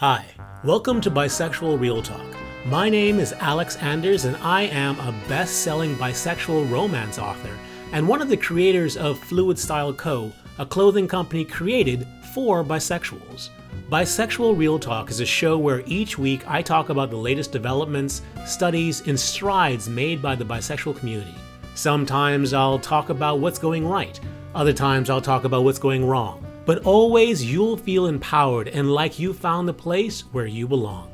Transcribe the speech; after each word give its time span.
Hi, 0.00 0.24
welcome 0.64 1.02
to 1.02 1.10
Bisexual 1.10 1.78
Real 1.78 2.00
Talk. 2.02 2.24
My 2.64 2.88
name 2.88 3.18
is 3.18 3.34
Alex 3.34 3.76
Anders, 3.76 4.24
and 4.24 4.34
I 4.36 4.62
am 4.62 4.98
a 4.98 5.14
best 5.28 5.56
selling 5.56 5.94
bisexual 5.96 6.70
romance 6.70 7.18
author 7.18 7.54
and 7.92 8.08
one 8.08 8.22
of 8.22 8.30
the 8.30 8.36
creators 8.38 8.96
of 8.96 9.18
Fluid 9.18 9.58
Style 9.58 9.92
Co., 9.92 10.32
a 10.58 10.64
clothing 10.64 11.06
company 11.06 11.44
created 11.44 12.08
for 12.32 12.64
bisexuals. 12.64 13.50
Bisexual 13.90 14.56
Real 14.56 14.78
Talk 14.78 15.10
is 15.10 15.20
a 15.20 15.26
show 15.26 15.58
where 15.58 15.82
each 15.84 16.16
week 16.16 16.48
I 16.48 16.62
talk 16.62 16.88
about 16.88 17.10
the 17.10 17.18
latest 17.18 17.52
developments, 17.52 18.22
studies, 18.46 19.06
and 19.06 19.20
strides 19.20 19.86
made 19.86 20.22
by 20.22 20.34
the 20.34 20.46
bisexual 20.46 20.96
community. 20.96 21.34
Sometimes 21.74 22.54
I'll 22.54 22.78
talk 22.78 23.10
about 23.10 23.40
what's 23.40 23.58
going 23.58 23.86
right, 23.86 24.18
other 24.54 24.72
times 24.72 25.10
I'll 25.10 25.20
talk 25.20 25.44
about 25.44 25.64
what's 25.64 25.78
going 25.78 26.06
wrong. 26.06 26.49
But 26.64 26.84
always 26.84 27.44
you'll 27.44 27.76
feel 27.76 28.06
empowered 28.06 28.68
and 28.68 28.92
like 28.92 29.18
you 29.18 29.32
found 29.32 29.66
the 29.66 29.74
place 29.74 30.20
where 30.32 30.46
you 30.46 30.68
belong. 30.68 31.12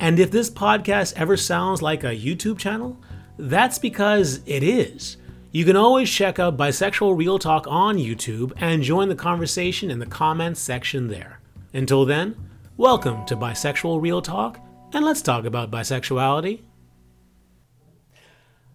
And 0.00 0.18
if 0.18 0.30
this 0.30 0.50
podcast 0.50 1.14
ever 1.16 1.36
sounds 1.36 1.82
like 1.82 2.04
a 2.04 2.16
YouTube 2.16 2.58
channel, 2.58 2.98
that's 3.38 3.78
because 3.78 4.40
it 4.46 4.62
is. 4.62 5.16
You 5.50 5.64
can 5.64 5.76
always 5.76 6.10
check 6.10 6.38
out 6.38 6.56
Bisexual 6.56 7.16
Real 7.16 7.38
Talk 7.38 7.66
on 7.68 7.96
YouTube 7.96 8.52
and 8.58 8.82
join 8.82 9.08
the 9.08 9.14
conversation 9.14 9.90
in 9.90 9.98
the 9.98 10.06
comments 10.06 10.60
section 10.60 11.08
there. 11.08 11.40
Until 11.72 12.04
then, 12.04 12.36
welcome 12.76 13.24
to 13.26 13.36
Bisexual 13.36 14.02
Real 14.02 14.20
Talk, 14.20 14.60
and 14.92 15.04
let's 15.04 15.22
talk 15.22 15.44
about 15.44 15.70
bisexuality. 15.70 16.60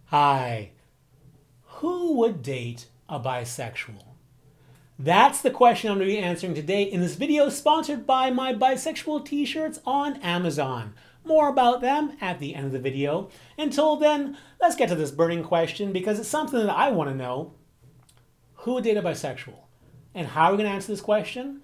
Hi. 0.06 0.72
Who 1.64 2.14
would 2.16 2.42
date 2.42 2.88
a 3.08 3.20
bisexual? 3.20 4.13
That's 5.00 5.42
the 5.42 5.50
question 5.50 5.90
I'm 5.90 5.98
going 5.98 6.08
to 6.08 6.16
be 6.16 6.20
answering 6.20 6.54
today 6.54 6.84
in 6.84 7.02
this 7.02 7.16
video 7.16 7.50
sponsored 7.50 8.06
by 8.06 8.30
my 8.30 8.54
bisexual 8.54 9.26
t-shirts 9.26 9.80
on 9.88 10.18
Amazon. 10.18 10.94
More 11.26 11.50
about 11.50 11.82
them 11.82 12.16
at 12.22 12.38
the 12.38 12.54
end 12.54 12.68
of 12.68 12.74
the 12.74 12.80
video. 12.80 13.30
Until 13.58 13.96
then, 13.96 14.38
let's 14.62 14.76
get 14.76 14.90
to 14.90 14.96
this 14.96 15.10
burning 15.10 15.44
question 15.44 15.94
because 15.94 16.20
it's 16.20 16.30
something 16.30 16.60
that 16.60 16.70
I 16.70 16.92
want 16.92 17.10
to 17.10 17.16
know. 17.16 17.54
Who 18.58 18.76
would 18.76 18.84
date 18.84 18.98
a 18.98 19.02
bisexual? 19.02 19.56
And 20.14 20.28
how 20.28 20.46
are 20.46 20.52
we 20.52 20.58
going 20.58 20.70
to 20.70 20.76
answer 20.76 20.92
this 20.92 21.02
question? 21.02 21.62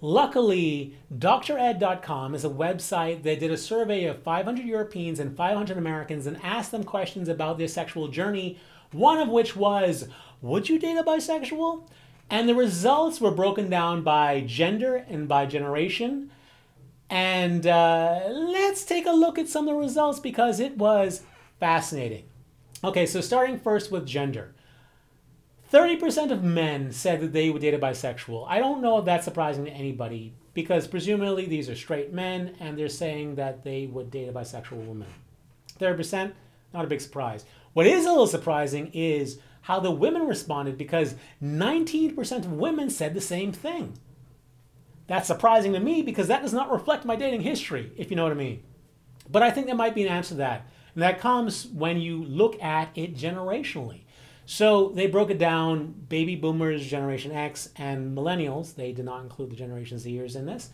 Luckily, 0.00 0.96
DrEd.com 1.16 2.34
is 2.34 2.46
a 2.46 2.48
website 2.48 3.24
that 3.24 3.40
did 3.40 3.50
a 3.50 3.58
survey 3.58 4.06
of 4.06 4.22
500 4.22 4.64
Europeans 4.64 5.20
and 5.20 5.36
500 5.36 5.76
Americans 5.76 6.26
and 6.26 6.42
asked 6.42 6.70
them 6.70 6.84
questions 6.84 7.28
about 7.28 7.58
their 7.58 7.68
sexual 7.68 8.08
journey, 8.08 8.58
one 8.90 9.18
of 9.18 9.28
which 9.28 9.54
was, 9.54 10.08
Would 10.40 10.70
you 10.70 10.78
date 10.78 10.96
a 10.96 11.02
bisexual? 11.02 11.86
And 12.30 12.48
the 12.48 12.54
results 12.54 13.20
were 13.20 13.32
broken 13.32 13.68
down 13.68 14.02
by 14.02 14.42
gender 14.42 14.94
and 15.08 15.26
by 15.26 15.46
generation. 15.46 16.30
And 17.10 17.66
uh, 17.66 18.20
let's 18.30 18.84
take 18.84 19.06
a 19.06 19.10
look 19.10 19.36
at 19.36 19.48
some 19.48 19.66
of 19.66 19.74
the 19.74 19.80
results 19.80 20.20
because 20.20 20.60
it 20.60 20.78
was 20.78 21.22
fascinating. 21.58 22.24
Okay, 22.84 23.04
so 23.04 23.20
starting 23.20 23.58
first 23.58 23.90
with 23.90 24.06
gender. 24.06 24.54
30% 25.72 26.30
of 26.30 26.42
men 26.42 26.92
said 26.92 27.20
that 27.20 27.32
they 27.32 27.50
would 27.50 27.62
date 27.62 27.74
a 27.74 27.78
bisexual. 27.78 28.46
I 28.48 28.58
don't 28.58 28.80
know 28.80 28.98
if 28.98 29.04
that's 29.04 29.24
surprising 29.24 29.64
to 29.64 29.70
anybody 29.70 30.32
because 30.54 30.86
presumably 30.86 31.46
these 31.46 31.68
are 31.68 31.76
straight 31.76 32.12
men 32.12 32.54
and 32.58 32.78
they're 32.78 32.88
saying 32.88 33.36
that 33.36 33.62
they 33.62 33.86
would 33.86 34.10
date 34.10 34.28
a 34.28 34.32
bisexual 34.32 34.84
woman. 34.84 35.08
30%, 35.78 36.32
not 36.72 36.84
a 36.84 36.88
big 36.88 37.00
surprise. 37.00 37.44
What 37.72 37.86
is 37.86 38.04
a 38.04 38.10
little 38.10 38.26
surprising 38.26 38.90
is 38.92 39.38
how 39.70 39.78
the 39.78 39.90
women 39.90 40.26
responded 40.26 40.76
because 40.76 41.14
19% 41.40 42.38
of 42.38 42.52
women 42.52 42.90
said 42.90 43.14
the 43.14 43.20
same 43.20 43.52
thing. 43.52 43.96
That's 45.06 45.28
surprising 45.28 45.74
to 45.74 45.80
me 45.80 46.02
because 46.02 46.26
that 46.26 46.42
does 46.42 46.52
not 46.52 46.72
reflect 46.72 47.04
my 47.04 47.14
dating 47.14 47.42
history, 47.42 47.92
if 47.96 48.10
you 48.10 48.16
know 48.16 48.24
what 48.24 48.32
I 48.32 48.34
mean. 48.34 48.64
But 49.30 49.44
I 49.44 49.52
think 49.52 49.66
there 49.66 49.76
might 49.76 49.94
be 49.94 50.02
an 50.02 50.12
answer 50.12 50.30
to 50.30 50.34
that. 50.38 50.66
And 50.94 51.04
that 51.04 51.20
comes 51.20 51.68
when 51.68 52.00
you 52.00 52.24
look 52.24 52.60
at 52.60 52.90
it 52.96 53.14
generationally. 53.14 54.00
So 54.44 54.88
they 54.88 55.06
broke 55.06 55.30
it 55.30 55.38
down 55.38 55.94
baby 56.08 56.34
boomers, 56.34 56.84
Generation 56.84 57.30
X, 57.30 57.68
and 57.76 58.18
millennials. 58.18 58.74
They 58.74 58.90
did 58.90 59.04
not 59.04 59.22
include 59.22 59.50
the 59.50 59.56
Generation 59.56 59.98
Zers 59.98 60.34
in 60.34 60.46
this. 60.46 60.70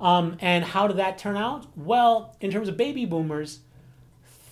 Um, 0.00 0.36
and 0.40 0.64
how 0.64 0.88
did 0.88 0.96
that 0.96 1.16
turn 1.16 1.36
out? 1.36 1.66
Well, 1.78 2.34
in 2.40 2.50
terms 2.50 2.68
of 2.68 2.76
baby 2.76 3.06
boomers, 3.06 3.60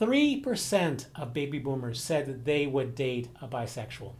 3% 0.05 1.07
of 1.15 1.33
baby 1.33 1.59
boomers 1.59 2.01
said 2.01 2.27
that 2.27 2.45
they 2.45 2.67
would 2.67 2.95
date 2.95 3.29
a 3.41 3.49
bisexual. 3.49 4.13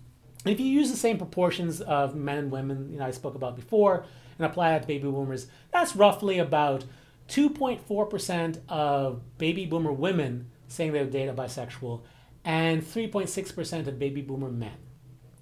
If 0.47 0.61
you 0.61 0.67
use 0.67 0.91
the 0.91 0.97
same 0.97 1.19
proportions 1.19 1.81
of 1.81 2.15
men 2.15 2.39
and 2.39 2.51
women 2.51 2.91
you 2.91 2.99
know, 2.99 3.07
I 3.07 3.11
spoke 3.11 3.35
about 3.35 3.57
before 3.57 4.05
and 4.39 4.47
apply 4.47 4.71
that 4.71 4.83
to 4.83 4.89
baby 4.89 5.11
boomers, 5.11 5.47
that's 5.73 5.97
roughly 5.97 6.39
about 6.39 6.85
2.4% 7.29 8.61
of 8.69 9.23
baby 9.39 9.67
boomer 9.67 9.93
women 9.93 10.51
saying 10.69 10.93
they 10.93 11.01
would 11.01 11.11
date 11.11 11.29
a 11.29 11.35
bisexual 11.35 12.03
and 12.45 12.83
3.6% 12.83 13.87
of 13.87 13.99
baby 13.99 14.23
boomer 14.23 14.51
men. 14.51 14.77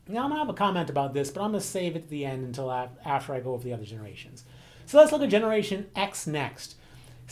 Now, 0.08 0.24
I'm 0.24 0.30
going 0.30 0.40
to 0.40 0.46
have 0.46 0.48
a 0.48 0.54
comment 0.54 0.90
about 0.90 1.14
this, 1.14 1.30
but 1.30 1.42
I'm 1.42 1.52
going 1.52 1.60
to 1.60 1.66
save 1.66 1.96
it 1.96 2.02
to 2.02 2.08
the 2.08 2.24
end 2.24 2.44
until 2.44 2.70
after 2.70 3.34
I 3.34 3.40
go 3.40 3.54
over 3.54 3.64
the 3.64 3.72
other 3.72 3.84
generations. 3.84 4.44
So 4.86 4.98
let's 4.98 5.12
look 5.12 5.22
at 5.22 5.30
Generation 5.30 5.88
X 5.94 6.26
next. 6.26 6.76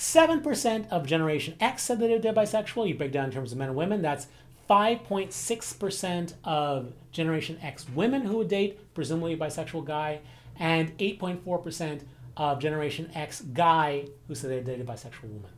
7% 0.01 0.89
of 0.89 1.07
Generation 1.07 1.55
X 1.61 1.83
said 1.83 1.99
that 2.01 2.23
they're 2.23 2.33
bisexual. 2.33 2.89
You 2.89 2.95
break 2.95 3.13
down 3.13 3.27
in 3.27 3.33
terms 3.33 3.53
of 3.53 3.59
men 3.59 3.69
and 3.69 3.77
women, 3.77 4.01
that's 4.01 4.29
5.6% 4.69 6.33
of 6.43 6.95
Generation 7.13 7.59
X 7.63 7.87
women 7.91 8.23
who 8.23 8.39
would 8.39 8.49
date, 8.49 8.95
presumably 8.95 9.35
a 9.35 9.37
bisexual 9.37 9.85
guy, 9.85 10.21
and 10.59 10.97
8.4% 10.97 12.01
of 12.39 12.61
Generation 12.61 13.11
X 13.15 13.43
guy 13.43 14.07
who 14.27 14.35
said 14.35 14.51
they 14.51 14.61
dated 14.61 14.89
a 14.89 14.91
bisexual 14.91 15.25
woman. 15.25 15.51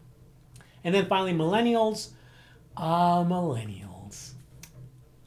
And 0.83 0.93
then 0.93 1.07
finally, 1.07 1.33
millennials. 1.33 2.09
Ah, 2.77 3.21
uh, 3.21 3.25
millennials. 3.25 4.33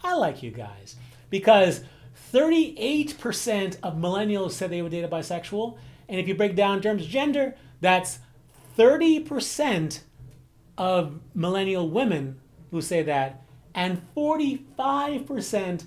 I 0.03 0.15
like 0.15 0.43
you 0.43 0.51
guys 0.51 0.97
because 1.29 1.85
38% 2.33 3.77
of 3.81 3.95
millennials 3.95 4.51
said 4.51 4.71
they 4.71 4.81
would 4.81 4.91
date 4.91 5.05
a 5.05 5.07
bisexual. 5.07 5.77
And 6.09 6.19
if 6.19 6.27
you 6.27 6.35
break 6.35 6.57
down 6.57 6.77
in 6.77 6.83
terms 6.83 7.03
of 7.03 7.07
gender, 7.07 7.55
that's 7.79 8.19
30% 8.77 9.99
of 10.77 11.19
millennial 11.33 11.89
women 11.89 12.39
who 12.71 12.81
say 12.81 13.03
that, 13.03 13.43
and 13.73 14.01
45% 14.15 15.85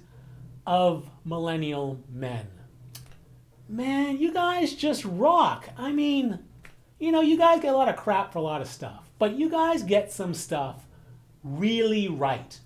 of 0.66 1.10
millennial 1.24 2.00
men. 2.12 2.46
Man, 3.68 4.18
you 4.18 4.32
guys 4.32 4.74
just 4.74 5.04
rock. 5.04 5.68
I 5.76 5.92
mean, 5.92 6.38
you 6.98 7.12
know, 7.12 7.20
you 7.20 7.36
guys 7.36 7.60
get 7.60 7.74
a 7.74 7.76
lot 7.76 7.88
of 7.88 7.96
crap 7.96 8.32
for 8.32 8.38
a 8.38 8.42
lot 8.42 8.60
of 8.60 8.68
stuff, 8.68 9.10
but 9.18 9.34
you 9.34 9.50
guys 9.50 9.82
get 9.82 10.12
some 10.12 10.34
stuff 10.34 10.86
really 11.42 12.08
right. 12.08 12.58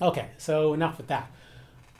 Okay, 0.00 0.28
so 0.36 0.74
enough 0.74 0.98
with 0.98 1.08
that. 1.08 1.30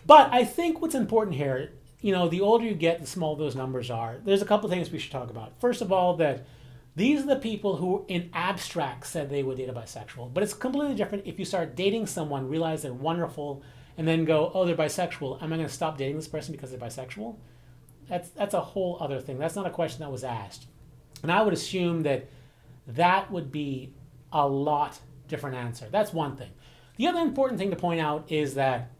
But 0.07 0.33
I 0.33 0.45
think 0.45 0.81
what's 0.81 0.95
important 0.95 1.37
here, 1.37 1.73
you 2.01 2.13
know, 2.13 2.29
the 2.29 2.41
older 2.41 2.65
you 2.65 2.75
get, 2.75 3.01
the 3.01 3.07
smaller 3.07 3.37
those 3.37 3.57
numbers 3.57 3.91
are. 3.91 4.19
There's 4.25 4.43
a 4.43 4.47
couple 4.47 4.69
things 4.69 4.91
we 4.91 4.99
should 4.99 5.13
talk 5.13 5.31
about. 5.31 5.53
First 5.61 5.83
of 5.83 5.91
all, 5.91 6.17
that 6.17 6.47
these 6.97 7.23
are 7.23 7.27
the 7.27 7.37
people 7.37 7.77
who, 7.77 8.07
in 8.09 8.31
abstract, 8.33 9.07
said 9.07 9.29
they 9.29 9.43
would 9.43 9.59
date 9.59 9.69
a 9.69 9.73
bisexual. 9.75 10.33
But 10.33 10.43
it's 10.43 10.55
completely 10.55 10.95
different 10.95 11.27
if 11.27 11.39
you 11.39 11.45
start 11.45 11.77
dating 11.77 12.07
someone, 12.07 12.49
realize 12.49 12.83
they're 12.83 12.93
wonderful, 12.93 13.63
and 13.99 14.09
then 14.09 14.25
go, 14.25 14.51
oh, 14.55 14.65
they're 14.65 14.75
bisexual. 14.75 15.43
Am 15.43 15.53
I 15.53 15.57
going 15.57 15.69
to 15.69 15.73
stop 15.73 15.99
dating 15.99 16.17
this 16.17 16.27
person 16.27 16.53
because 16.53 16.71
they're 16.71 16.81
bisexual? 16.81 17.37
That's, 18.09 18.31
that's 18.31 18.55
a 18.55 18.61
whole 18.61 18.97
other 18.99 19.21
thing. 19.21 19.39
That's 19.39 19.57
not 19.57 19.67
a 19.67 19.71
question 19.71 20.01
that 20.01 20.11
was 20.11 20.25
asked. 20.25 20.67
And 21.23 21.31
I 21.31 21.43
would 21.43 21.53
assume 21.53 22.03
that 22.05 22.29
that 22.87 23.31
would 23.31 23.53
be 23.53 23.93
a 24.33 24.49
lot 24.49 24.99
different 25.29 25.57
answer. 25.57 25.89
That's 25.91 26.15
one 26.15 26.37
thing. 26.37 26.51
The 26.97 27.09
other 27.09 27.21
important 27.21 27.59
thing 27.59 27.71
to 27.71 27.77
point 27.77 28.01
out 28.01 28.31
is 28.33 28.55
that 28.55 28.91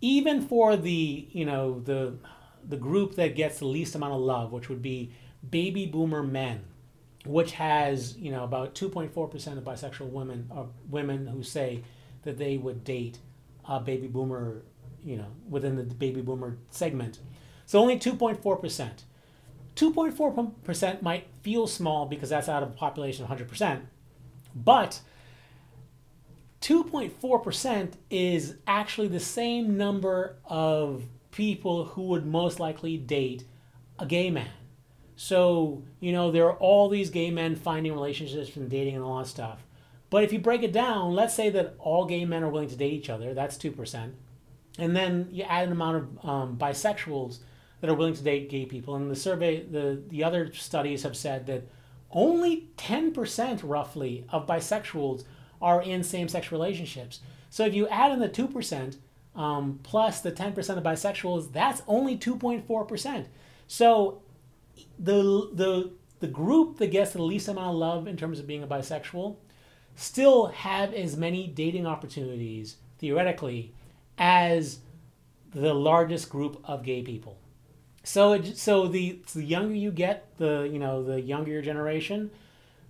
even 0.00 0.42
for 0.42 0.76
the, 0.76 1.28
you 1.30 1.44
know, 1.44 1.80
the, 1.80 2.14
the 2.66 2.76
group 2.76 3.14
that 3.14 3.36
gets 3.36 3.60
the 3.60 3.66
least 3.66 3.94
amount 3.94 4.14
of 4.14 4.20
love, 4.20 4.50
which 4.50 4.68
would 4.68 4.82
be 4.82 5.12
baby 5.48 5.86
boomer 5.86 6.22
men, 6.22 6.64
which 7.28 7.52
has 7.52 8.16
you 8.16 8.30
know 8.30 8.44
about 8.44 8.74
2.4% 8.74 9.58
of 9.58 9.64
bisexual 9.64 10.10
women 10.10 10.48
or 10.50 10.68
women 10.88 11.26
who 11.26 11.42
say 11.42 11.82
that 12.22 12.38
they 12.38 12.56
would 12.56 12.84
date 12.84 13.18
a 13.68 13.80
baby 13.80 14.06
boomer 14.06 14.62
you 15.04 15.16
know 15.16 15.28
within 15.48 15.76
the 15.76 15.82
baby 15.82 16.20
boomer 16.20 16.58
segment. 16.70 17.20
So 17.66 17.80
only 17.80 17.98
2.4% 17.98 18.90
2.4% 19.74 21.02
might 21.02 21.26
feel 21.42 21.66
small 21.66 22.06
because 22.06 22.30
that's 22.30 22.48
out 22.48 22.62
of 22.62 22.70
a 22.70 22.72
population 22.72 23.24
of 23.24 23.30
100% 23.30 23.82
but 24.54 25.00
2.4% 26.62 27.92
is 28.10 28.56
actually 28.66 29.08
the 29.08 29.20
same 29.20 29.76
number 29.76 30.36
of 30.46 31.04
people 31.30 31.84
who 31.84 32.02
would 32.04 32.24
most 32.24 32.58
likely 32.58 32.96
date 32.96 33.44
a 33.98 34.06
gay 34.06 34.30
man 34.30 34.48
so, 35.16 35.82
you 35.98 36.12
know, 36.12 36.30
there 36.30 36.44
are 36.44 36.56
all 36.56 36.88
these 36.90 37.08
gay 37.08 37.30
men 37.30 37.56
finding 37.56 37.92
relationships 37.92 38.54
and 38.54 38.68
dating 38.68 38.96
and 38.96 39.04
all 39.04 39.18
that 39.18 39.26
stuff. 39.26 39.64
But 40.10 40.22
if 40.22 40.32
you 40.32 40.38
break 40.38 40.62
it 40.62 40.72
down, 40.72 41.14
let's 41.14 41.34
say 41.34 41.48
that 41.50 41.74
all 41.78 42.04
gay 42.04 42.24
men 42.26 42.44
are 42.44 42.50
willing 42.50 42.68
to 42.68 42.76
date 42.76 42.92
each 42.92 43.10
other, 43.10 43.34
that's 43.34 43.56
2%. 43.56 44.12
And 44.78 44.94
then 44.94 45.28
you 45.32 45.42
add 45.44 45.66
an 45.66 45.72
amount 45.72 45.96
of 45.96 46.24
um, 46.28 46.56
bisexuals 46.58 47.38
that 47.80 47.88
are 47.88 47.94
willing 47.94 48.14
to 48.14 48.22
date 48.22 48.50
gay 48.50 48.66
people. 48.66 48.94
And 48.94 49.10
the 49.10 49.16
survey, 49.16 49.62
the, 49.62 50.02
the 50.08 50.22
other 50.22 50.52
studies 50.52 51.02
have 51.02 51.16
said 51.16 51.46
that 51.46 51.66
only 52.10 52.68
10% 52.76 53.60
roughly 53.64 54.26
of 54.28 54.46
bisexuals 54.46 55.24
are 55.62 55.82
in 55.82 56.02
same 56.04 56.28
sex 56.28 56.52
relationships. 56.52 57.20
So 57.48 57.64
if 57.64 57.74
you 57.74 57.88
add 57.88 58.12
in 58.12 58.20
the 58.20 58.28
2% 58.28 58.98
um, 59.34 59.80
plus 59.82 60.20
the 60.20 60.30
10% 60.30 60.76
of 60.76 60.84
bisexuals, 60.84 61.52
that's 61.52 61.82
only 61.86 62.16
2.4%. 62.16 63.26
So 63.66 64.22
the, 64.98 65.50
the, 65.52 65.90
the 66.20 66.26
group 66.26 66.78
that 66.78 66.88
gets 66.88 67.12
the 67.12 67.22
least 67.22 67.48
amount 67.48 67.70
of 67.70 67.76
love 67.76 68.06
in 68.06 68.16
terms 68.16 68.38
of 68.38 68.46
being 68.46 68.62
a 68.62 68.66
bisexual 68.66 69.36
still 69.94 70.46
have 70.46 70.92
as 70.92 71.16
many 71.16 71.46
dating 71.46 71.86
opportunities, 71.86 72.76
theoretically, 72.98 73.72
as 74.18 74.80
the 75.52 75.74
largest 75.74 76.28
group 76.28 76.62
of 76.64 76.82
gay 76.82 77.02
people. 77.02 77.38
So, 78.04 78.34
it, 78.34 78.56
so 78.56 78.86
the, 78.86 79.20
so 79.26 79.40
the 79.40 79.44
younger 79.44 79.74
you 79.74 79.90
get, 79.90 80.28
the 80.36 80.68
you 80.70 80.78
know 80.78 81.02
the 81.02 81.20
younger 81.20 81.50
your 81.50 81.62
generation, 81.62 82.30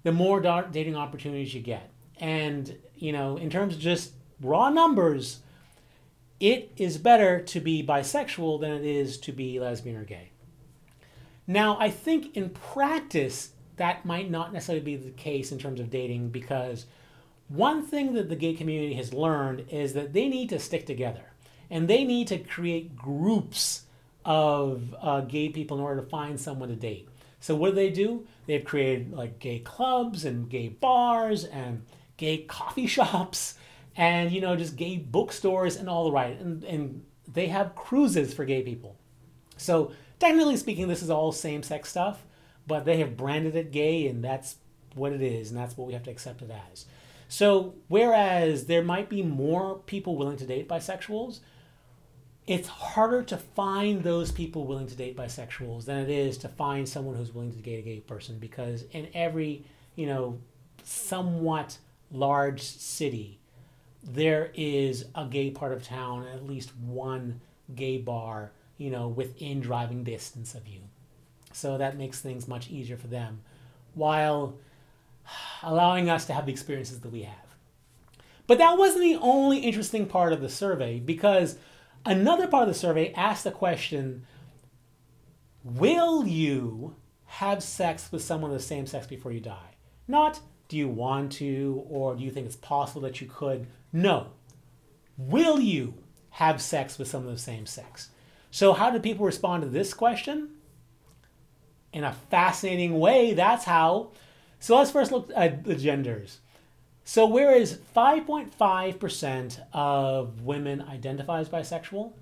the 0.03 0.13
more 0.13 0.41
dating 0.71 0.97
opportunities 0.97 1.55
you 1.55 1.63
get. 1.63 1.91
And 2.19 2.77
you 2.97 3.13
know, 3.13 3.37
in 3.37 3.49
terms 3.49 3.75
of 3.75 3.81
just 3.81 4.13
raw 4.41 4.69
numbers, 4.69 5.41
it 6.39 6.71
is 6.77 6.99
better 6.99 7.41
to 7.41 7.61
be 7.61 7.83
bisexual 7.83 8.61
than 8.61 8.73
it 8.73 8.85
is 8.85 9.17
to 9.19 9.33
be 9.33 9.59
lesbian 9.59 9.97
or 9.97 10.05
gay. 10.05 10.31
Now, 11.47 11.79
I 11.79 11.91
think 11.91 12.37
in 12.37 12.51
practice 12.51 13.51
that 13.77 14.05
might 14.05 14.31
not 14.31 14.53
necessarily 14.53 14.85
be 14.85 14.97
the 14.97 15.11
case 15.11 15.53
in 15.53 15.59
terms 15.59 15.81
of 15.81 15.91
dating 15.91 16.31
because 16.31 16.87
one 17.49 17.83
thing 17.83 18.15
that 18.15 18.29
the 18.29 18.37
gay 18.37 18.55
community 18.55 18.95
has 18.95 19.13
learned 19.13 19.67
is 19.71 19.93
that 19.93 20.13
they 20.13 20.29
need 20.29 20.49
to 20.49 20.59
stick 20.59 20.87
together 20.87 21.33
and 21.71 21.87
they 21.87 22.05
need 22.05 22.29
to 22.29 22.39
create 22.39 22.97
groups 22.97 23.83
of 24.25 24.95
uh, 25.01 25.21
gay 25.21 25.49
people 25.49 25.77
in 25.77 25.83
order 25.83 26.01
to 26.01 26.09
find 26.09 26.41
someone 26.41 26.69
to 26.69 26.75
date. 26.75 27.09
So 27.39 27.55
what 27.55 27.71
do 27.71 27.75
they 27.77 27.91
do? 27.91 28.27
They've 28.47 28.65
created 28.65 29.13
like 29.13 29.39
gay 29.39 29.61
clubs 29.61 30.25
and 30.25 30.49
gay 30.49 30.69
bars 30.69 31.45
and 31.45 31.85
gay 32.17 32.39
coffee 32.39 32.87
shops 32.89 33.55
and 33.97 34.33
you 34.33 34.41
know 34.41 34.57
just 34.57 34.77
gay 34.77 34.97
bookstores 34.97 35.77
and 35.77 35.89
all 35.89 36.05
the 36.05 36.13
right 36.13 36.39
and, 36.41 36.65
and 36.65 37.05
they 37.33 37.47
have 37.49 37.75
cruises 37.75 38.35
for 38.35 38.45
gay 38.45 38.63
people. 38.63 38.97
So 39.57 39.93
technically 40.19 40.57
speaking, 40.57 40.89
this 40.89 41.03
is 41.03 41.11
all 41.11 41.33
same-sex 41.33 41.89
stuff, 41.89 42.25
but 42.67 42.85
they 42.85 42.99
have 42.99 43.17
branded 43.17 43.57
it 43.57 43.73
gay 43.73 44.07
and 44.07 44.23
that's 44.23 44.57
what 44.95 45.13
it 45.13 45.23
is 45.23 45.51
and 45.51 45.59
that's 45.59 45.77
what 45.77 45.87
we 45.87 45.93
have 45.93 46.05
to 46.05 46.11
accept 46.11 46.43
it 46.43 46.51
as. 46.71 46.87
So 47.29 47.75
whereas 47.89 48.67
there 48.67 48.83
might 48.83 49.09
be 49.09 49.23
more 49.23 49.79
people 49.87 50.17
willing 50.17 50.37
to 50.39 50.47
date 50.47 50.69
bisexuals, 50.69 51.41
it's 52.47 52.69
harder 52.69 53.23
to 53.25 53.37
find 53.37 54.03
those 54.03 54.31
people 54.31 54.67
willing 54.67 54.87
to 54.87 54.95
date 54.95 55.17
bisexuals 55.17 55.85
than 55.85 55.99
it 55.99 56.11
is 56.11 56.39
to 56.39 56.49
find 56.49 56.89
someone 56.89 57.17
who's 57.17 57.35
willing 57.35 57.53
to 57.53 57.59
date 57.59 57.81
a 57.81 57.83
gay 57.83 58.01
person 58.01 58.39
because 58.39 58.85
in 58.93 59.09
every 59.15 59.65
you 59.97 60.07
know 60.07 60.39
somewhat 60.85 61.79
large 62.13 62.63
city 62.63 63.41
there 64.05 64.53
is 64.55 65.07
a 65.17 65.27
gay 65.27 65.51
part 65.51 65.73
of 65.73 65.83
town 65.83 66.25
at 66.33 66.47
least 66.47 66.73
one 66.77 67.41
gay 67.75 67.99
bar 67.99 68.53
you 68.79 68.91
know 68.91 69.09
within 69.09 69.61
driving 69.61 70.05
distance 70.05 70.55
of 70.55 70.67
you 70.67 70.81
so 71.53 71.79
that 71.79 71.97
makes 71.97 72.21
things 72.21 72.47
much 72.47 72.69
easier 72.71 72.97
for 72.97 73.07
them 73.07 73.41
while 73.95 74.57
allowing 75.63 76.09
us 76.09 76.27
to 76.27 76.33
have 76.33 76.47
the 76.47 76.53
experiences 76.53 77.01
that 77.01 77.13
we 77.13 77.23
have 77.23 77.35
but 78.47 78.59
that 78.59 78.79
wasn't 78.79 79.03
the 79.03 79.19
only 79.21 79.59
interesting 79.59 80.07
part 80.07 80.33
of 80.33 80.41
the 80.41 80.49
survey 80.49 81.01
because 81.01 81.57
Another 82.07 82.47
part 82.47 82.63
of 82.63 82.69
the 82.69 82.79
survey 82.79 83.13
asked 83.15 83.43
the 83.43 83.51
question 83.51 84.25
Will 85.65 86.25
you 86.25 86.95
have 87.25 87.65
sex 87.65 88.13
with 88.13 88.23
someone 88.23 88.53
of 88.53 88.57
the 88.57 88.63
same 88.63 88.87
sex 88.87 89.09
before 89.09 89.33
you 89.33 89.41
die? 89.41 89.75
Not 90.07 90.41
do 90.69 90.77
you 90.77 90.89
want 90.89 91.33
to 91.33 91.85
or 91.89 92.15
do 92.15 92.23
you 92.23 92.31
think 92.31 92.47
it's 92.47 92.57
possible 92.57 93.01
that 93.03 93.21
you 93.21 93.27
could? 93.27 93.67
No. 93.93 94.29
Will 95.19 95.59
you 95.59 95.95
have 96.31 96.63
sex 96.63 96.97
with 96.97 97.09
someone 97.09 97.33
of 97.33 97.39
the 97.39 97.43
same 97.43 97.67
sex? 97.67 98.11
So, 98.57 98.73
how 98.73 98.89
do 98.89 98.99
people 98.99 99.27
respond 99.27 99.65
to 99.65 99.69
this 99.69 99.93
question? 99.93 100.53
In 101.93 102.05
a 102.05 102.15
fascinating 102.31 102.99
way, 102.99 103.35
that's 103.35 103.67
how. 103.67 104.13
So, 104.61 104.79
let's 104.79 104.91
first 104.91 105.13
look 105.13 105.31
at 105.37 105.65
the 105.65 105.75
genders. 105.75 106.41
So 107.05 107.27
whereas 107.27 107.79
5.5% 107.95 109.61
of 109.75 110.41
women 110.41 110.81
identify 110.81 111.41
as 111.41 111.51
bisexual, 111.51 112.15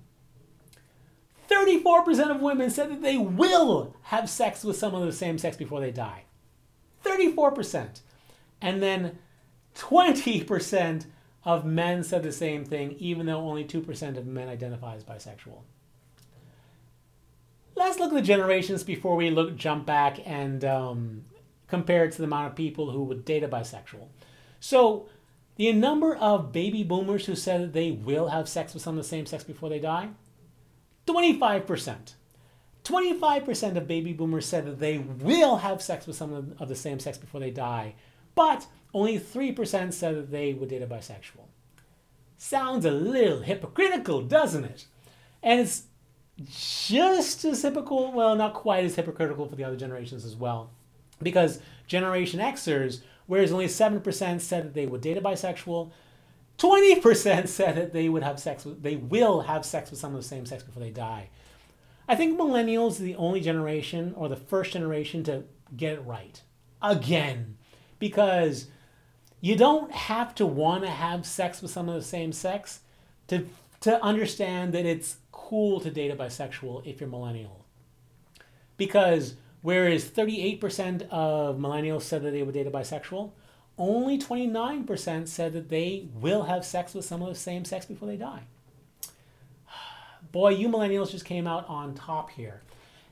34% 1.49 2.29
of 2.29 2.41
women 2.41 2.69
said 2.69 2.91
that 2.91 3.01
they 3.01 3.17
will 3.17 3.95
have 4.03 4.29
sex 4.29 4.65
with 4.65 4.75
someone 4.75 5.03
of 5.03 5.07
the 5.07 5.13
same 5.13 5.37
sex 5.37 5.55
before 5.55 5.79
they 5.79 5.91
die. 5.91 6.25
34%. 7.05 8.01
And 8.61 8.83
then 8.83 9.19
20% 9.75 11.05
of 11.45 11.65
men 11.65 12.03
said 12.03 12.23
the 12.23 12.33
same 12.33 12.65
thing, 12.65 12.91
even 12.99 13.25
though 13.25 13.39
only 13.39 13.63
2% 13.63 14.17
of 14.17 14.27
men 14.27 14.49
identify 14.49 14.95
as 14.95 15.05
bisexual. 15.05 15.61
Let's 17.95 18.11
look 18.11 18.19
at 18.19 18.25
the 18.25 18.27
generations 18.27 18.83
before 18.83 19.15
we 19.15 19.29
look 19.29 19.55
jump 19.55 19.85
back 19.85 20.19
and 20.25 20.65
um, 20.65 21.23
compare 21.69 22.03
it 22.03 22.11
to 22.11 22.17
the 22.17 22.25
amount 22.25 22.47
of 22.47 22.53
people 22.53 22.91
who 22.91 23.05
would 23.05 23.23
date 23.23 23.41
a 23.41 23.47
bisexual. 23.47 24.09
So 24.59 25.07
the 25.55 25.71
number 25.71 26.13
of 26.13 26.51
baby 26.51 26.83
boomers 26.83 27.25
who 27.25 27.35
said 27.35 27.61
that 27.61 27.71
they 27.71 27.91
will 27.91 28.27
have 28.27 28.49
sex 28.49 28.73
with 28.73 28.83
someone 28.83 28.99
of 28.99 29.05
the 29.05 29.09
same 29.09 29.25
sex 29.25 29.45
before 29.45 29.69
they 29.69 29.79
die, 29.79 30.09
25%. 31.07 32.15
25% 32.83 33.77
of 33.77 33.87
baby 33.87 34.11
boomers 34.11 34.45
said 34.45 34.65
that 34.65 34.79
they 34.79 34.97
will 34.97 35.55
have 35.55 35.81
sex 35.81 36.05
with 36.05 36.17
someone 36.17 36.53
of 36.59 36.67
the 36.67 36.75
same 36.75 36.99
sex 36.99 37.17
before 37.17 37.39
they 37.39 37.49
die, 37.49 37.95
but 38.35 38.67
only 38.93 39.17
3% 39.17 39.93
said 39.93 40.17
that 40.17 40.31
they 40.31 40.51
would 40.51 40.67
date 40.67 40.81
a 40.81 40.85
bisexual. 40.85 41.47
Sounds 42.37 42.83
a 42.83 42.91
little 42.91 43.39
hypocritical, 43.39 44.21
doesn't 44.21 44.65
it? 44.65 44.85
And 45.41 45.61
it's 45.61 45.83
just 46.43 47.45
as 47.45 47.61
hypocritical, 47.61 48.11
well, 48.11 48.35
not 48.35 48.53
quite 48.53 48.83
as 48.83 48.95
hypocritical 48.95 49.47
for 49.47 49.55
the 49.55 49.63
other 49.63 49.77
generations 49.77 50.25
as 50.25 50.35
well. 50.35 50.71
Because 51.21 51.59
Generation 51.87 52.39
Xers 52.39 53.01
whereas 53.27 53.51
only 53.51 53.67
7% 53.67 54.41
said 54.41 54.63
that 54.63 54.73
they 54.73 54.85
would 54.85 55.01
date 55.01 55.17
a 55.17 55.21
bisexual. 55.21 55.91
20% 56.57 57.47
said 57.47 57.75
that 57.75 57.93
they 57.93 58.07
would 58.07 58.23
have 58.23 58.39
sex 58.39 58.65
with, 58.65 58.81
they 58.81 58.95
will 58.95 59.41
have 59.41 59.65
sex 59.65 59.91
with 59.91 59.99
someone 59.99 60.17
of 60.17 60.23
the 60.23 60.29
same 60.29 60.45
sex 60.45 60.63
before 60.63 60.81
they 60.81 60.91
die. 60.91 61.29
I 62.07 62.15
think 62.15 62.39
millennials 62.39 62.99
are 62.99 63.03
the 63.03 63.15
only 63.15 63.41
generation 63.41 64.13
or 64.15 64.29
the 64.29 64.35
first 64.35 64.73
generation 64.73 65.23
to 65.25 65.43
get 65.75 65.93
it 65.93 66.05
right. 66.05 66.41
Again. 66.81 67.57
Because 67.97 68.67
you 69.41 69.55
don't 69.55 69.91
have 69.91 70.35
to 70.35 70.45
want 70.45 70.83
to 70.83 70.89
have 70.89 71.25
sex 71.25 71.61
with 71.61 71.71
someone 71.71 71.95
of 71.95 72.01
the 72.01 72.07
same 72.07 72.31
sex 72.31 72.81
to, 73.27 73.47
to 73.85 74.03
understand 74.03 74.73
that 74.73 74.85
it's 74.85 75.17
cool 75.31 75.79
to 75.79 75.89
date 75.89 76.11
a 76.11 76.15
bisexual 76.15 76.85
if 76.85 76.99
you're 76.99 77.09
millennial. 77.09 77.65
Because 78.77 79.35
Whereas 79.65 80.05
38% 80.05 81.09
of 81.09 81.57
millennials 81.57 82.03
said 82.03 82.21
that 82.21 82.29
they 82.29 82.43
would 82.43 82.53
date 82.53 82.67
a 82.67 82.69
bisexual, 82.69 83.31
only 83.79 84.19
29% 84.19 85.27
said 85.27 85.53
that 85.53 85.69
they 85.69 86.07
will 86.13 86.43
have 86.43 86.63
sex 86.63 86.93
with 86.93 87.03
someone 87.03 87.31
of 87.31 87.35
the 87.35 87.41
same 87.41 87.65
sex 87.65 87.83
before 87.87 88.07
they 88.07 88.15
die. 88.15 88.43
Boy, 90.31 90.49
you 90.49 90.69
millennials 90.69 91.09
just 91.09 91.25
came 91.25 91.47
out 91.47 91.67
on 91.67 91.95
top 91.95 92.29
here. 92.29 92.61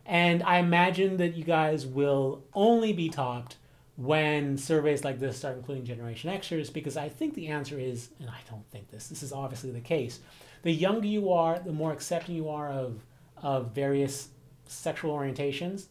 And 0.06 0.44
I 0.44 0.60
imagine 0.60 1.18
that 1.18 1.34
you 1.34 1.44
guys 1.44 1.88
will 1.88 2.44
only 2.54 2.94
be 2.94 3.10
topped 3.10 3.56
when 3.96 4.56
surveys 4.56 5.04
like 5.04 5.20
this 5.20 5.40
start 5.40 5.58
including 5.58 5.86
Generation 5.86 6.30
Xers, 6.30 6.72
because 6.72 6.96
I 6.96 7.10
think 7.10 7.34
the 7.34 7.48
answer 7.48 7.80
is, 7.80 8.10
and 8.20 8.30
I 8.30 8.42
don't 8.48 8.70
think 8.70 8.92
this, 8.92 9.08
this 9.08 9.24
is 9.24 9.34
obviously 9.34 9.72
the 9.72 9.82
case. 9.82 10.20
The 10.64 10.72
younger 10.72 11.08
you 11.08 11.32
are, 11.32 11.60
the 11.60 11.72
more 11.72 11.92
accepting 11.92 12.36
you 12.36 12.50
are 12.50 12.70
of, 12.70 13.00
of 13.38 13.72
various 13.72 14.30
sexual 14.66 15.16
orientations, 15.16 15.88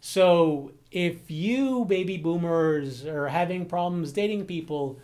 so 0.00 0.70
if 0.92 1.32
you 1.32 1.84
baby 1.84 2.16
boomers 2.16 3.04
are 3.04 3.26
having 3.26 3.66
problems 3.66 4.12
dating 4.12 4.46
people, 4.46 5.00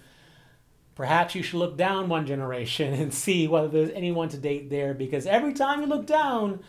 perhaps 0.95 1.35
you 1.35 1.43
should 1.43 1.59
look 1.59 1.77
down 1.77 2.09
one 2.09 2.25
generation 2.25 2.95
and 3.01 3.13
see 3.13 3.49
whether 3.49 3.67
there's 3.67 3.91
anyone 3.91 4.29
to 4.29 4.37
date 4.37 4.71
there 4.71 4.95
because 4.95 5.27
every 5.27 5.55
time 5.55 5.81
you 5.81 5.87
look 5.87 6.07
down, 6.07 6.61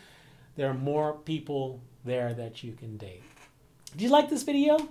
there 0.56 0.68
are 0.68 0.74
more 0.74 1.12
people 1.12 1.80
there 2.04 2.34
that 2.34 2.64
you 2.64 2.72
can 2.72 2.96
date. 2.96 3.22
Did 3.92 4.02
you 4.02 4.08
like 4.08 4.28
this 4.28 4.42
video? 4.42 4.88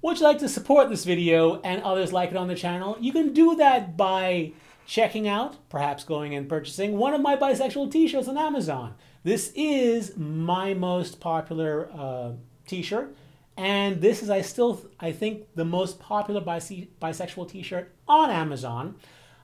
Would 0.00 0.18
you 0.18 0.24
like 0.24 0.38
to 0.38 0.48
support 0.48 0.88
this 0.88 1.04
video 1.04 1.60
and 1.60 1.82
others 1.82 2.14
like 2.14 2.30
it 2.30 2.36
on 2.38 2.48
the 2.48 2.54
channel? 2.54 2.96
You 2.98 3.12
can 3.12 3.34
do 3.34 3.56
that 3.56 3.98
by 3.98 4.52
checking 4.90 5.28
out, 5.28 5.54
perhaps 5.68 6.02
going 6.02 6.34
and 6.34 6.48
purchasing 6.48 6.98
one 6.98 7.14
of 7.14 7.20
my 7.20 7.36
bisexual 7.36 7.92
t-shirts 7.92 8.26
on 8.26 8.36
Amazon. 8.36 8.92
This 9.22 9.52
is 9.54 10.16
my 10.16 10.74
most 10.74 11.20
popular 11.20 11.88
uh, 11.96 12.32
t-shirt. 12.66 13.14
And 13.56 14.00
this 14.00 14.20
is, 14.20 14.30
I 14.30 14.40
still, 14.40 14.84
I 14.98 15.12
think, 15.12 15.46
the 15.54 15.64
most 15.64 16.00
popular 16.00 16.40
bise- 16.40 16.88
bisexual 17.00 17.48
t-shirt 17.48 17.94
on 18.08 18.30
Amazon. 18.30 18.96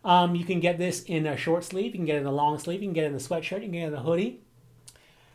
Um, 0.04 0.34
you 0.34 0.44
can 0.44 0.58
get 0.58 0.78
this 0.78 1.04
in 1.04 1.26
a 1.26 1.36
short 1.36 1.62
sleeve, 1.62 1.92
you 1.92 1.98
can 2.00 2.06
get 2.06 2.16
it 2.16 2.22
in 2.22 2.26
a 2.26 2.32
long 2.32 2.58
sleeve, 2.58 2.82
you 2.82 2.88
can 2.88 2.94
get 2.94 3.04
it 3.04 3.08
in 3.08 3.14
a 3.14 3.18
sweatshirt, 3.18 3.58
you 3.58 3.68
can 3.70 3.72
get 3.72 3.82
it 3.84 3.86
in 3.88 3.94
a 3.94 4.02
hoodie. 4.02 4.40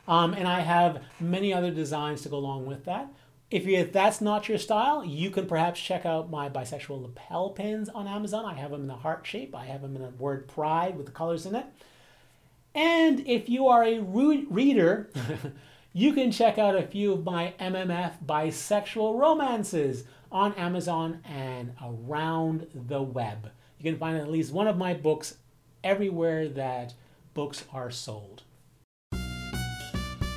Um, 0.09 0.33
and 0.33 0.45
I 0.45 0.59
have 0.59 1.01
many 1.21 1.53
other 1.53 1.71
designs 1.71 2.21
to 2.23 2.29
go 2.29 2.35
along 2.35 2.65
with 2.65 2.83
that. 2.83 3.07
If, 3.51 3.65
you, 3.65 3.77
if 3.77 3.91
that's 3.91 4.21
not 4.21 4.47
your 4.47 4.57
style, 4.57 5.03
you 5.03 5.29
can 5.29 5.45
perhaps 5.45 5.81
check 5.81 6.05
out 6.05 6.31
my 6.31 6.47
bisexual 6.47 7.01
lapel 7.01 7.49
pins 7.49 7.89
on 7.89 8.07
Amazon. 8.07 8.45
I 8.45 8.53
have 8.53 8.71
them 8.71 8.85
in 8.85 8.89
a 8.89 8.95
heart 8.95 9.27
shape. 9.27 9.53
I 9.53 9.65
have 9.65 9.81
them 9.81 9.97
in 9.97 10.01
a 10.01 10.09
word 10.09 10.47
pride 10.47 10.95
with 10.95 11.05
the 11.05 11.11
colors 11.11 11.45
in 11.45 11.55
it. 11.55 11.65
And 12.73 13.27
if 13.27 13.49
you 13.49 13.67
are 13.67 13.83
a 13.83 13.99
re- 13.99 14.47
reader, 14.49 15.09
you 15.93 16.13
can 16.13 16.31
check 16.31 16.57
out 16.57 16.77
a 16.77 16.87
few 16.87 17.11
of 17.11 17.25
my 17.25 17.53
MMF 17.59 18.13
bisexual 18.25 19.19
romances 19.19 20.05
on 20.31 20.53
Amazon 20.53 21.19
and 21.25 21.73
around 21.83 22.67
the 22.73 23.01
web. 23.01 23.51
You 23.77 23.91
can 23.91 23.99
find 23.99 24.17
at 24.17 24.31
least 24.31 24.53
one 24.53 24.67
of 24.67 24.77
my 24.77 24.93
books 24.93 25.35
everywhere 25.83 26.47
that 26.47 26.93
books 27.33 27.65
are 27.73 27.91
sold. 27.91 28.43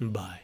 Bye. 0.00 0.40